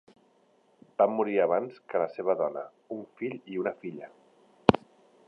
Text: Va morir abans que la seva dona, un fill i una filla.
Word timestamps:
Va 1.01 1.05
morir 1.17 1.35
abans 1.43 1.77
que 1.93 2.01
la 2.05 2.09
seva 2.15 2.37
dona, 2.41 2.63
un 2.97 3.05
fill 3.21 3.39
i 3.57 3.63
una 3.65 3.75
filla. 3.85 4.11